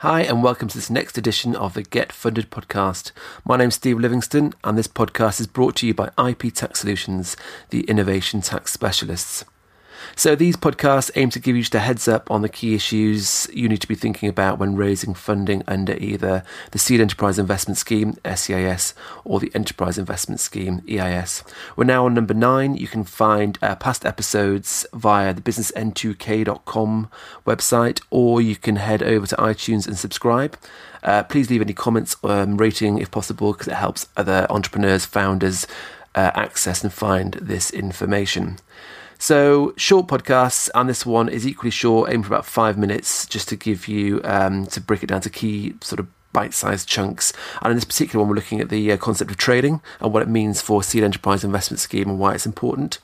Hi, 0.00 0.22
and 0.22 0.42
welcome 0.42 0.66
to 0.66 0.78
this 0.78 0.88
next 0.88 1.18
edition 1.18 1.54
of 1.54 1.74
the 1.74 1.82
Get 1.82 2.10
Funded 2.10 2.50
podcast. 2.50 3.12
My 3.44 3.58
name's 3.58 3.74
Steve 3.74 3.98
Livingston, 3.98 4.54
and 4.64 4.78
this 4.78 4.88
podcast 4.88 5.40
is 5.40 5.46
brought 5.46 5.76
to 5.76 5.86
you 5.86 5.92
by 5.92 6.10
IP 6.16 6.54
Tax 6.54 6.80
Solutions, 6.80 7.36
the 7.68 7.82
innovation 7.82 8.40
tax 8.40 8.72
specialists. 8.72 9.44
So 10.16 10.34
these 10.34 10.56
podcasts 10.56 11.10
aim 11.14 11.30
to 11.30 11.38
give 11.38 11.56
you 11.56 11.62
just 11.62 11.74
a 11.74 11.80
heads 11.80 12.08
up 12.08 12.30
on 12.30 12.42
the 12.42 12.48
key 12.48 12.74
issues 12.74 13.48
you 13.52 13.68
need 13.68 13.80
to 13.80 13.88
be 13.88 13.94
thinking 13.94 14.28
about 14.28 14.58
when 14.58 14.76
raising 14.76 15.14
funding 15.14 15.62
under 15.66 15.94
either 15.94 16.42
the 16.72 16.78
Seed 16.78 17.00
Enterprise 17.00 17.38
Investment 17.38 17.78
Scheme, 17.78 18.16
SEIS, 18.24 18.94
or 19.24 19.40
the 19.40 19.50
Enterprise 19.54 19.98
Investment 19.98 20.40
Scheme, 20.40 20.82
EIS. 20.88 21.42
We're 21.76 21.84
now 21.84 22.06
on 22.06 22.14
number 22.14 22.34
nine. 22.34 22.76
You 22.76 22.86
can 22.86 23.04
find 23.04 23.58
uh, 23.62 23.76
past 23.76 24.04
episodes 24.04 24.86
via 24.92 25.34
the 25.34 25.40
businessn2k.com 25.40 27.10
website, 27.46 28.02
or 28.10 28.40
you 28.40 28.56
can 28.56 28.76
head 28.76 29.02
over 29.02 29.26
to 29.26 29.36
iTunes 29.36 29.86
and 29.86 29.98
subscribe. 29.98 30.56
Uh, 31.02 31.22
please 31.22 31.50
leave 31.50 31.62
any 31.62 31.72
comments, 31.72 32.16
um, 32.24 32.56
rating 32.56 32.98
if 32.98 33.10
possible, 33.10 33.52
because 33.52 33.68
it 33.68 33.74
helps 33.74 34.06
other 34.16 34.46
entrepreneurs, 34.50 35.06
founders 35.06 35.66
uh, 36.14 36.30
access 36.34 36.82
and 36.82 36.92
find 36.92 37.34
this 37.34 37.70
information. 37.70 38.58
So 39.20 39.74
short 39.76 40.06
podcasts, 40.06 40.70
and 40.74 40.88
this 40.88 41.04
one 41.04 41.28
is 41.28 41.46
equally 41.46 41.70
short, 41.70 42.10
aim 42.10 42.22
for 42.22 42.28
about 42.28 42.46
five 42.46 42.78
minutes, 42.78 43.26
just 43.26 43.50
to 43.50 43.56
give 43.56 43.86
you 43.86 44.22
um, 44.24 44.64
to 44.68 44.80
break 44.80 45.02
it 45.02 45.08
down 45.08 45.20
to 45.20 45.28
key 45.28 45.74
sort 45.82 46.00
of 46.00 46.06
bite-sized 46.32 46.88
chunks. 46.88 47.34
And 47.60 47.70
in 47.70 47.76
this 47.76 47.84
particular 47.84 48.22
one, 48.22 48.30
we're 48.30 48.36
looking 48.36 48.62
at 48.62 48.70
the 48.70 48.90
uh, 48.90 48.96
concept 48.96 49.30
of 49.30 49.36
trading 49.36 49.82
and 50.00 50.10
what 50.10 50.22
it 50.22 50.28
means 50.28 50.62
for 50.62 50.82
seed 50.82 51.04
enterprise 51.04 51.44
investment 51.44 51.80
scheme 51.80 52.08
and 52.08 52.18
why 52.18 52.32
it's 52.32 52.46
important. 52.46 52.98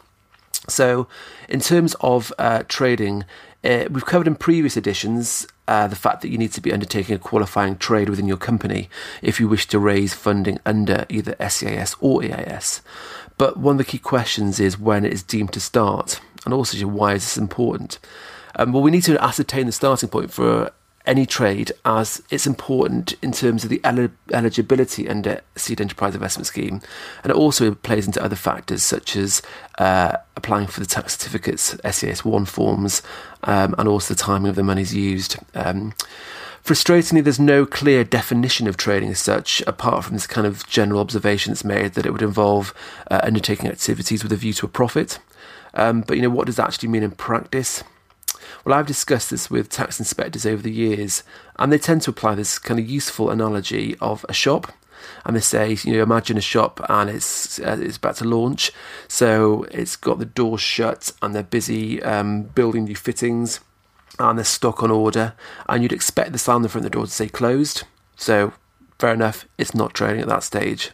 So, 0.68 1.06
in 1.50 1.60
terms 1.60 1.94
of 2.00 2.32
uh, 2.38 2.62
trading, 2.66 3.24
uh, 3.62 3.84
we've 3.90 4.06
covered 4.06 4.26
in 4.26 4.36
previous 4.36 4.78
editions 4.78 5.46
uh, 5.68 5.86
the 5.88 5.96
fact 5.96 6.22
that 6.22 6.28
you 6.28 6.38
need 6.38 6.52
to 6.52 6.60
be 6.60 6.72
undertaking 6.72 7.16
a 7.16 7.18
qualifying 7.18 7.76
trade 7.76 8.08
within 8.08 8.26
your 8.26 8.36
company 8.36 8.88
if 9.22 9.40
you 9.40 9.48
wish 9.48 9.66
to 9.66 9.78
raise 9.78 10.14
funding 10.14 10.58
under 10.64 11.06
either 11.08 11.34
SEIS 11.40 11.96
or 12.00 12.22
EIS. 12.22 12.82
But 13.38 13.56
one 13.56 13.74
of 13.74 13.78
the 13.78 13.84
key 13.84 13.98
questions 13.98 14.60
is 14.60 14.78
when 14.78 15.04
it 15.04 15.12
is 15.12 15.22
deemed 15.22 15.52
to 15.52 15.60
start, 15.60 16.20
and 16.44 16.54
also 16.54 16.86
why 16.86 17.14
is 17.14 17.24
this 17.24 17.36
important? 17.36 17.98
Um, 18.58 18.72
well, 18.72 18.82
we 18.82 18.90
need 18.90 19.02
to 19.04 19.22
ascertain 19.22 19.66
the 19.66 19.72
starting 19.72 20.08
point 20.08 20.32
for 20.32 20.70
any 21.06 21.26
trade 21.26 21.72
as 21.84 22.22
it's 22.30 22.46
important 22.46 23.14
in 23.22 23.32
terms 23.32 23.64
of 23.64 23.70
the 23.70 23.80
el- 23.84 24.08
eligibility 24.32 25.08
under 25.08 25.40
seed 25.54 25.80
enterprise 25.80 26.14
investment 26.14 26.46
scheme 26.46 26.80
and 27.22 27.30
it 27.30 27.36
also 27.36 27.74
plays 27.74 28.06
into 28.06 28.22
other 28.22 28.36
factors 28.36 28.82
such 28.82 29.16
as 29.16 29.42
uh, 29.78 30.16
applying 30.36 30.66
for 30.66 30.80
the 30.80 30.86
tax 30.86 31.16
certificates 31.16 31.76
SEIS 31.84 32.24
1 32.24 32.44
forms 32.44 33.02
um, 33.44 33.74
and 33.78 33.88
also 33.88 34.14
the 34.14 34.20
timing 34.20 34.48
of 34.48 34.56
the 34.56 34.62
monies 34.62 34.94
used 34.94 35.36
um, 35.54 35.94
Frustratingly, 36.66 37.22
there's 37.22 37.38
no 37.38 37.64
clear 37.64 38.02
definition 38.02 38.66
of 38.66 38.76
trading 38.76 39.10
as 39.10 39.20
such, 39.20 39.62
apart 39.68 40.04
from 40.04 40.14
this 40.14 40.26
kind 40.26 40.48
of 40.48 40.66
general 40.66 41.00
observation 41.00 41.52
that's 41.52 41.62
made 41.62 41.92
that 41.92 42.04
it 42.04 42.10
would 42.10 42.22
involve 42.22 42.74
uh, 43.08 43.20
undertaking 43.22 43.70
activities 43.70 44.24
with 44.24 44.32
a 44.32 44.36
view 44.36 44.52
to 44.54 44.66
a 44.66 44.68
profit. 44.68 45.20
Um, 45.74 46.00
but 46.00 46.16
you 46.16 46.24
know, 46.24 46.28
what 46.28 46.46
does 46.46 46.56
that 46.56 46.66
actually 46.66 46.88
mean 46.88 47.04
in 47.04 47.12
practice? 47.12 47.84
Well, 48.64 48.74
I've 48.74 48.86
discussed 48.86 49.30
this 49.30 49.50
with 49.50 49.68
tax 49.68 49.98
inspectors 49.98 50.46
over 50.46 50.62
the 50.62 50.72
years, 50.72 51.22
and 51.58 51.72
they 51.72 51.78
tend 51.78 52.02
to 52.02 52.10
apply 52.10 52.34
this 52.34 52.58
kind 52.58 52.80
of 52.80 52.88
useful 52.88 53.30
analogy 53.30 53.96
of 54.00 54.24
a 54.28 54.32
shop. 54.32 54.72
And 55.24 55.36
they 55.36 55.40
say, 55.40 55.76
you 55.84 55.92
know, 55.92 56.02
imagine 56.02 56.36
a 56.36 56.40
shop 56.40 56.80
and 56.88 57.10
it's 57.10 57.60
uh, 57.60 57.78
it's 57.80 57.96
about 57.96 58.16
to 58.16 58.24
launch, 58.24 58.72
so 59.06 59.64
it's 59.70 59.94
got 59.94 60.18
the 60.18 60.24
doors 60.24 60.60
shut 60.60 61.12
and 61.22 61.34
they're 61.34 61.42
busy 61.42 62.02
um, 62.02 62.44
building 62.44 62.84
new 62.84 62.96
fittings 62.96 63.60
and 64.18 64.38
there's 64.38 64.48
stock 64.48 64.82
on 64.82 64.90
order, 64.90 65.34
and 65.68 65.82
you'd 65.82 65.92
expect 65.92 66.32
the 66.32 66.38
sign 66.38 66.56
on 66.56 66.62
the 66.62 66.68
front 66.68 66.86
of 66.86 66.90
the 66.90 66.96
door 66.96 67.06
to 67.06 67.10
say 67.10 67.28
closed. 67.28 67.84
So, 68.16 68.52
fair 68.98 69.12
enough, 69.12 69.46
it's 69.58 69.74
not 69.74 69.94
trading 69.94 70.22
at 70.22 70.28
that 70.28 70.42
stage. 70.42 70.92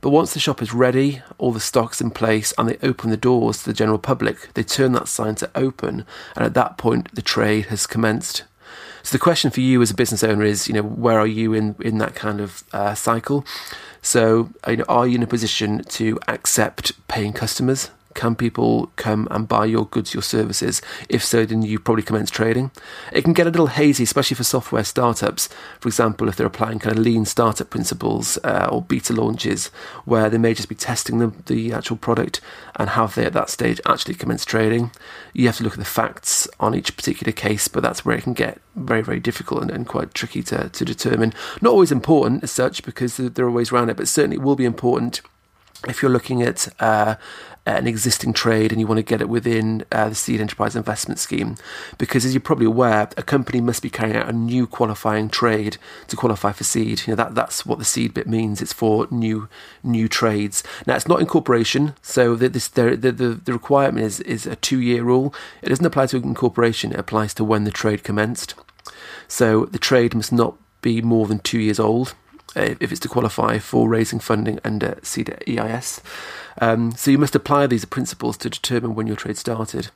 But 0.00 0.10
once 0.10 0.34
the 0.34 0.40
shop 0.40 0.60
is 0.60 0.74
ready, 0.74 1.22
all 1.38 1.52
the 1.52 1.60
stock's 1.60 2.00
in 2.00 2.10
place, 2.10 2.52
and 2.58 2.68
they 2.68 2.78
open 2.82 3.10
the 3.10 3.16
doors 3.16 3.58
to 3.58 3.66
the 3.66 3.72
general 3.72 3.98
public, 3.98 4.52
they 4.54 4.62
turn 4.62 4.92
that 4.92 5.08
sign 5.08 5.34
to 5.36 5.50
open, 5.54 6.04
and 6.36 6.44
at 6.44 6.54
that 6.54 6.76
point, 6.76 7.14
the 7.14 7.22
trade 7.22 7.66
has 7.66 7.86
commenced. 7.86 8.44
So 9.02 9.12
the 9.12 9.22
question 9.22 9.50
for 9.50 9.60
you 9.60 9.82
as 9.82 9.90
a 9.90 9.94
business 9.94 10.24
owner 10.24 10.44
is, 10.44 10.66
you 10.66 10.74
know, 10.74 10.82
where 10.82 11.18
are 11.18 11.26
you 11.26 11.52
in 11.52 11.76
in 11.80 11.98
that 11.98 12.14
kind 12.14 12.40
of 12.40 12.64
uh, 12.72 12.94
cycle? 12.94 13.44
So, 14.00 14.50
you 14.66 14.78
know, 14.78 14.84
are 14.88 15.06
you 15.06 15.16
in 15.16 15.22
a 15.22 15.26
position 15.26 15.82
to 15.84 16.18
accept 16.28 16.92
paying 17.08 17.32
customers? 17.32 17.90
Can 18.14 18.36
people 18.36 18.92
come 18.96 19.28
and 19.30 19.48
buy 19.48 19.66
your 19.66 19.86
goods, 19.86 20.14
your 20.14 20.22
services? 20.22 20.80
If 21.08 21.24
so, 21.24 21.44
then 21.44 21.62
you 21.62 21.78
probably 21.78 22.02
commence 22.02 22.30
trading. 22.30 22.70
It 23.12 23.22
can 23.22 23.32
get 23.32 23.46
a 23.46 23.50
little 23.50 23.66
hazy, 23.66 24.04
especially 24.04 24.36
for 24.36 24.44
software 24.44 24.84
startups. 24.84 25.48
For 25.80 25.88
example, 25.88 26.28
if 26.28 26.36
they're 26.36 26.46
applying 26.46 26.78
kind 26.78 26.96
of 26.96 27.04
lean 27.04 27.24
startup 27.24 27.70
principles 27.70 28.38
uh, 28.44 28.68
or 28.70 28.82
beta 28.82 29.12
launches, 29.12 29.66
where 30.04 30.30
they 30.30 30.38
may 30.38 30.54
just 30.54 30.68
be 30.68 30.74
testing 30.74 31.18
the, 31.18 31.32
the 31.46 31.72
actual 31.72 31.96
product 31.96 32.40
and 32.76 32.90
have 32.90 33.14
they 33.14 33.24
at 33.24 33.32
that 33.32 33.50
stage 33.50 33.80
actually 33.86 34.14
commenced 34.14 34.48
trading. 34.48 34.90
You 35.32 35.46
have 35.46 35.56
to 35.56 35.64
look 35.64 35.74
at 35.74 35.78
the 35.78 35.84
facts 35.84 36.48
on 36.60 36.74
each 36.74 36.96
particular 36.96 37.32
case, 37.32 37.68
but 37.68 37.82
that's 37.82 38.04
where 38.04 38.16
it 38.16 38.22
can 38.22 38.34
get 38.34 38.60
very, 38.76 39.02
very 39.02 39.20
difficult 39.20 39.62
and, 39.62 39.70
and 39.70 39.86
quite 39.86 40.14
tricky 40.14 40.42
to, 40.44 40.68
to 40.68 40.84
determine. 40.84 41.34
Not 41.60 41.72
always 41.72 41.92
important 41.92 42.42
as 42.42 42.50
such 42.50 42.84
because 42.84 43.16
there 43.16 43.44
are 43.44 43.50
ways 43.50 43.72
around 43.72 43.90
it, 43.90 43.96
but 43.96 44.08
certainly 44.08 44.36
it 44.36 44.42
will 44.42 44.56
be 44.56 44.64
important 44.64 45.20
if 45.88 46.02
you're 46.02 46.10
looking 46.10 46.42
at 46.42 46.68
uh, 46.80 47.16
an 47.66 47.86
existing 47.86 48.32
trade 48.32 48.72
and 48.72 48.80
you 48.80 48.86
want 48.86 48.98
to 48.98 49.02
get 49.02 49.20
it 49.20 49.28
within 49.28 49.84
uh, 49.90 50.10
the 50.10 50.14
seed 50.14 50.40
enterprise 50.40 50.76
investment 50.76 51.18
scheme. 51.18 51.56
Because 51.96 52.24
as 52.24 52.34
you're 52.34 52.40
probably 52.40 52.66
aware, 52.66 53.08
a 53.16 53.22
company 53.22 53.60
must 53.60 53.82
be 53.82 53.90
carrying 53.90 54.16
out 54.16 54.28
a 54.28 54.32
new 54.32 54.66
qualifying 54.66 55.30
trade 55.30 55.78
to 56.08 56.16
qualify 56.16 56.52
for 56.52 56.64
seed. 56.64 57.06
You 57.06 57.12
know 57.12 57.16
that 57.16 57.34
that's 57.34 57.64
what 57.64 57.78
the 57.78 57.84
seed 57.84 58.12
bit 58.12 58.26
means. 58.26 58.60
It's 58.60 58.72
for 58.72 59.08
new 59.10 59.48
new 59.82 60.08
trades. 60.08 60.62
Now 60.86 60.96
it's 60.96 61.08
not 61.08 61.20
incorporation, 61.20 61.94
so 62.02 62.36
the, 62.36 62.48
this 62.48 62.68
the, 62.68 62.96
the 62.96 63.12
the 63.12 63.52
requirement 63.52 64.04
is 64.04 64.20
is 64.20 64.46
a 64.46 64.56
two 64.56 64.80
year 64.80 65.02
rule. 65.02 65.34
It 65.62 65.70
doesn't 65.70 65.86
apply 65.86 66.06
to 66.06 66.16
incorporation. 66.18 66.92
It 66.92 66.98
applies 66.98 67.32
to 67.34 67.44
when 67.44 67.64
the 67.64 67.70
trade 67.70 68.04
commenced. 68.04 68.54
So 69.26 69.64
the 69.64 69.78
trade 69.78 70.14
must 70.14 70.32
not 70.32 70.56
be 70.82 71.00
more 71.00 71.26
than 71.26 71.38
two 71.38 71.58
years 71.58 71.80
old 71.80 72.14
if 72.56 72.90
it's 72.90 73.00
to 73.00 73.08
qualify 73.08 73.58
for 73.58 73.88
raising 73.88 74.18
funding 74.18 74.60
under 74.64 74.96
CEDA 75.02 75.42
EIS. 75.48 76.00
Um, 76.60 76.92
so 76.92 77.10
you 77.10 77.18
must 77.18 77.34
apply 77.34 77.66
these 77.66 77.84
principles 77.84 78.36
to 78.38 78.50
determine 78.50 78.94
when 78.94 79.06
your 79.06 79.16
trade 79.16 79.36
started. 79.36 79.90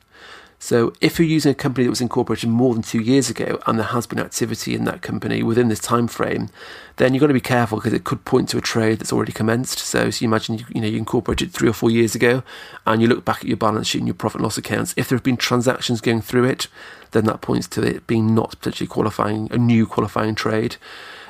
So 0.61 0.93
if 0.99 1.17
you're 1.17 1.27
using 1.27 1.53
a 1.53 1.55
company 1.55 1.85
that 1.85 1.89
was 1.89 2.01
incorporated 2.01 2.49
more 2.49 2.73
than 2.73 2.83
two 2.83 2.99
years 2.99 3.29
ago 3.29 3.59
and 3.65 3.79
there 3.79 3.85
has 3.85 4.05
been 4.05 4.19
activity 4.19 4.75
in 4.75 4.83
that 4.83 5.01
company 5.01 5.41
within 5.41 5.69
this 5.69 5.79
time 5.79 6.09
frame, 6.09 6.49
then 6.97 7.13
you've 7.13 7.21
got 7.21 7.27
to 7.27 7.33
be 7.33 7.39
careful 7.39 7.77
because 7.77 7.93
it 7.93 8.03
could 8.03 8.25
point 8.25 8.49
to 8.49 8.57
a 8.57 8.61
trade 8.61 8.99
that's 8.99 9.13
already 9.13 9.31
commenced. 9.31 9.79
So, 9.79 10.11
so 10.11 10.21
you 10.21 10.27
imagine 10.27 10.57
you, 10.57 10.65
you 10.75 10.81
know 10.81 10.87
you 10.87 10.97
incorporated 10.97 11.53
three 11.53 11.69
or 11.69 11.73
four 11.73 11.89
years 11.89 12.13
ago 12.13 12.43
and 12.85 13.01
you 13.01 13.07
look 13.07 13.23
back 13.23 13.37
at 13.37 13.45
your 13.45 13.55
balance 13.55 13.87
sheet 13.87 13.99
and 13.99 14.07
your 14.07 14.15
profit 14.15 14.39
and 14.39 14.43
loss 14.43 14.57
accounts. 14.57 14.93
If 14.97 15.07
there 15.07 15.15
have 15.15 15.23
been 15.23 15.37
transactions 15.37 16.01
going 16.01 16.21
through 16.21 16.43
it, 16.43 16.67
then 17.11 17.23
that 17.23 17.39
points 17.39 17.67
to 17.69 17.81
it 17.81 18.05
being 18.05 18.35
not 18.35 18.51
potentially 18.51 18.87
qualifying 18.87 19.47
a 19.51 19.57
new 19.57 19.87
qualifying 19.87 20.35
trade. 20.35 20.75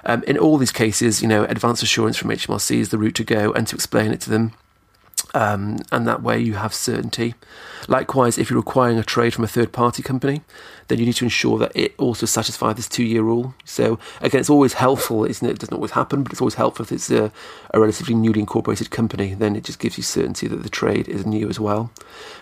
Um, 0.06 0.24
in 0.24 0.38
all 0.38 0.58
these 0.58 0.72
cases, 0.72 1.22
you 1.22 1.28
know, 1.28 1.44
advance 1.46 1.82
assurance 1.84 2.18
from 2.18 2.30
HMRC 2.30 2.78
is 2.78 2.90
the 2.90 2.98
route 2.98 3.16
to 3.16 3.24
go, 3.24 3.52
and 3.54 3.68
to 3.68 3.76
explain 3.76 4.12
it 4.12 4.22
to 4.22 4.30
them 4.30 4.54
um, 5.34 5.78
and 5.92 6.08
that 6.08 6.22
way 6.22 6.40
you 6.40 6.56
have 6.56 6.74
certainty. 6.74 7.36
Likewise, 7.88 8.38
if 8.38 8.50
you're 8.50 8.60
acquiring 8.60 9.00
a 9.00 9.04
trade 9.04 9.34
from 9.34 9.44
a 9.44 9.48
third 9.48 9.72
party 9.72 10.04
company, 10.04 10.42
then 10.88 11.00
you 11.00 11.06
need 11.06 11.14
to 11.14 11.26
ensure 11.26 11.58
that 11.60 11.72
it 11.76 11.94
also 11.98 12.26
satisfies 12.26 12.76
this 12.76 12.90
two 12.90 13.04
year 13.04 13.22
rule. 13.22 13.54
So, 13.64 14.00
again, 14.22 14.42
it's 14.42 14.50
always 14.50 14.74
helpful, 14.74 15.26
isn't 15.26 15.48
it? 15.48 15.52
It 15.52 15.60
doesn't 15.60 15.74
always 15.74 15.92
happen, 15.92 16.24
but 16.24 16.32
it's 16.32 16.42
always 16.42 16.56
helpful 16.56 16.84
if 16.84 16.92
it's 16.92 17.10
a, 17.10 17.32
a 17.74 17.80
relatively 17.80 18.16
newly 18.16 18.40
incorporated 18.40 18.90
company, 18.92 19.34
then 19.34 19.56
it 19.56 19.64
just 19.64 19.80
gives 19.80 19.98
you 19.98 20.04
certainty 20.04 20.48
that 20.48 20.64
the 20.64 20.70
trade 20.70 21.08
is 21.08 21.26
new 21.26 21.48
as 21.48 21.60
well. 21.60 21.92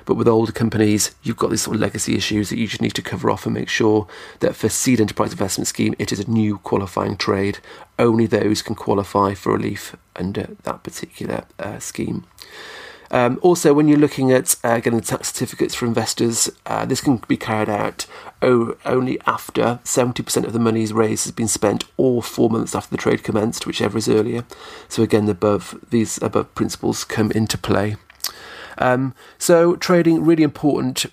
But 0.06 0.16
with 0.16 0.28
older 0.28 0.52
companies, 0.52 1.14
you've 1.24 1.38
got 1.38 1.50
these 1.50 1.62
sort 1.62 1.76
of 1.76 1.82
legacy 1.82 2.16
issues 2.16 2.50
that 2.50 2.58
you 2.58 2.68
just 2.68 2.82
need 2.82 2.96
to 2.96 3.02
cover 3.02 3.30
off 3.30 3.46
and 3.46 3.54
make 3.54 3.70
sure 3.70 4.08
that 4.40 4.56
for 4.56 4.70
Seed 4.70 5.02
Enterprise 5.02 5.32
Investment 5.32 5.68
Scheme, 5.68 5.94
it 6.00 6.12
is 6.12 6.20
a 6.20 6.30
new 6.30 6.58
qualifying 6.60 7.18
trade. 7.18 7.60
Only 8.00 8.26
those 8.26 8.62
can 8.62 8.76
qualify 8.76 9.34
for 9.34 9.54
relief 9.54 9.96
under 10.16 10.56
that 10.64 10.84
particular 10.84 11.46
uh, 11.60 11.80
scheme. 11.80 12.26
Um, 13.10 13.40
also, 13.42 13.74
when 13.74 13.88
you're 13.88 13.98
looking 13.98 14.32
at 14.32 14.56
uh, 14.64 14.80
getting 14.80 15.00
tax 15.00 15.30
certificates 15.32 15.74
for 15.74 15.86
investors, 15.86 16.50
uh, 16.66 16.86
this 16.86 17.02
can 17.02 17.22
be 17.28 17.38
carried 17.38 17.70
out 17.70 18.06
o- 18.42 18.76
only 18.86 19.20
after 19.26 19.80
70% 19.84 20.44
of 20.44 20.54
the 20.54 20.60
money 20.60 20.84
is 20.84 20.94
raised 20.94 21.24
has 21.26 21.32
been 21.32 21.48
spent, 21.48 21.86
or 21.96 22.22
four 22.22 22.50
months 22.50 22.76
after 22.76 22.92
the 22.92 23.02
trade 23.02 23.24
commenced, 23.24 23.66
whichever 23.66 23.98
is 23.98 24.10
earlier. 24.10 24.44
So 24.90 25.04
again, 25.04 25.30
above 25.30 25.80
these 25.90 26.22
above 26.22 26.54
principles 26.54 27.04
come 27.04 27.32
into 27.32 27.58
play. 27.58 27.96
Um, 28.78 29.16
so 29.38 29.76
trading 29.76 30.24
really 30.24 30.44
important 30.44 31.06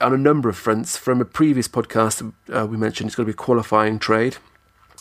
on 0.00 0.14
a 0.14 0.18
number 0.18 0.48
of 0.48 0.56
fronts. 0.56 0.96
From 0.96 1.20
a 1.20 1.24
previous 1.24 1.68
podcast, 1.68 2.32
uh, 2.52 2.66
we 2.66 2.76
mentioned 2.76 3.08
it's 3.08 3.16
got 3.16 3.24
to 3.24 3.26
be 3.26 3.32
qualifying 3.32 3.98
trade. 3.98 4.36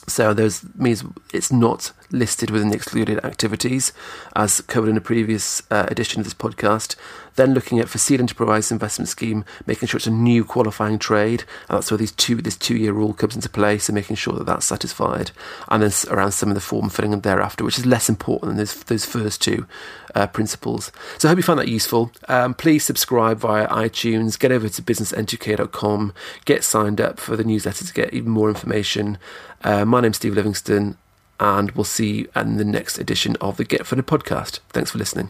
So 0.08 0.34
those 0.34 0.64
means 0.76 1.04
it's 1.34 1.52
not 1.52 1.92
listed 2.12 2.50
within 2.50 2.70
the 2.70 2.76
excluded 2.76 3.24
activities, 3.24 3.94
as 4.36 4.62
covered 4.62 4.90
in 4.90 4.98
a 4.98 5.02
previous 5.02 5.62
uh, 5.70 5.86
edition 5.90 6.20
of 6.20 6.26
this 6.26 6.34
podcast. 6.34 6.96
Then 7.36 7.54
looking 7.54 7.80
at 7.80 7.88
for 7.88 8.00
seed 8.00 8.20
enterprise 8.20 8.72
investment 8.72 9.08
scheme, 9.08 9.46
making 9.66 9.88
sure 9.88 9.98
it's 9.98 10.08
a 10.08 10.12
new 10.12 10.44
qualifying 10.44 11.00
trade, 11.00 11.44
and 11.70 11.78
that's 11.78 11.92
where 11.92 11.98
these 11.98 12.12
two 12.12 12.36
this 12.36 12.58
two 12.58 12.76
year 12.76 12.92
rule 12.92 13.14
comes 13.14 13.36
into 13.36 13.50
play. 13.50 13.78
So 13.78 13.94
making 13.94 14.18
sure 14.18 14.34
that 14.34 14.46
that's 14.46 14.66
satisfied, 14.66 15.32
and 15.70 15.84
then 15.84 15.92
around 16.10 16.32
some 16.32 16.50
of 16.50 16.56
the 16.56 16.62
form 16.62 16.90
filling 16.90 17.14
and 17.14 17.24
thereafter, 17.24 17.64
which 17.64 17.78
is 17.78 17.86
less 17.86 18.10
important 18.10 18.50
than 18.50 18.58
those 18.58 18.84
those 18.84 19.06
first 19.06 19.42
two 19.42 19.68
uh, 20.16 20.28
principles. 20.28 20.92
So 21.18 21.28
I 21.28 21.32
hope 21.32 21.38
you 21.38 21.44
found 21.44 21.60
that 21.60 21.68
useful. 21.68 22.12
Um, 22.28 22.54
please 22.54 22.84
subscribe 22.84 23.40
via 23.40 23.68
iTunes. 23.68 24.38
Get 24.38 24.52
over 24.52 24.68
to 24.68 24.82
businessenducator.com. 24.82 26.14
Get 26.46 26.64
signed 26.64 27.00
up 27.00 27.20
for 27.20 27.36
the 27.36 27.44
newsletter 27.44 27.86
to 27.86 27.94
get 27.94 28.14
even 28.14 28.32
more 28.32 28.50
information. 28.50 29.18
Uh, 29.64 29.84
my 30.00 30.04
name's 30.04 30.16
Steve 30.16 30.34
Livingston, 30.34 30.98
and 31.42 31.72
we'll 31.72 31.84
see 31.84 32.20
you 32.20 32.30
in 32.34 32.56
the 32.56 32.64
next 32.64 33.00
edition 33.00 33.36
of 33.42 33.58
the 33.58 33.66
Get 33.66 33.86
Funded 33.86 34.08
podcast. 34.08 34.60
Thanks 34.70 34.92
for 34.92 34.98
listening. 34.98 35.30